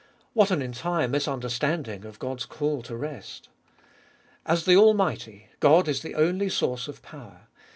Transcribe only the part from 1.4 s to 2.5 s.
standing of God's